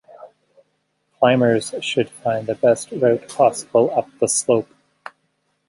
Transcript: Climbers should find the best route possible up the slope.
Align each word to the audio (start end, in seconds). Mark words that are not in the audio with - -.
Climbers 1.19 1.75
should 1.83 2.09
find 2.09 2.47
the 2.47 2.55
best 2.55 2.89
route 2.91 3.29
possible 3.29 3.93
up 3.95 4.07
the 4.17 4.27
slope. 4.27 4.73